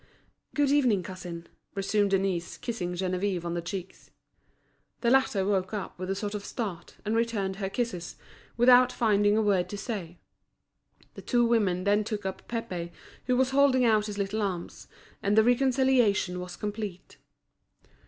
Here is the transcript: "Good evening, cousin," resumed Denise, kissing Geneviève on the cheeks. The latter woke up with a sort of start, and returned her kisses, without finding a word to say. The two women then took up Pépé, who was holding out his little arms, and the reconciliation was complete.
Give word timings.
"Good 0.55 0.71
evening, 0.71 1.03
cousin," 1.03 1.45
resumed 1.75 2.09
Denise, 2.09 2.57
kissing 2.57 2.93
Geneviève 2.95 3.45
on 3.45 3.53
the 3.53 3.61
cheeks. 3.61 4.09
The 5.01 5.11
latter 5.11 5.45
woke 5.45 5.75
up 5.75 5.99
with 5.99 6.09
a 6.09 6.15
sort 6.15 6.33
of 6.33 6.43
start, 6.43 6.95
and 7.05 7.15
returned 7.15 7.57
her 7.57 7.69
kisses, 7.69 8.15
without 8.57 8.91
finding 8.91 9.37
a 9.37 9.43
word 9.43 9.69
to 9.69 9.77
say. 9.77 10.17
The 11.13 11.21
two 11.21 11.45
women 11.45 11.83
then 11.83 12.03
took 12.03 12.25
up 12.25 12.47
Pépé, 12.49 12.89
who 13.27 13.37
was 13.37 13.51
holding 13.51 13.85
out 13.85 14.07
his 14.07 14.17
little 14.17 14.41
arms, 14.41 14.87
and 15.21 15.37
the 15.37 15.43
reconciliation 15.43 16.39
was 16.39 16.55
complete. 16.55 17.17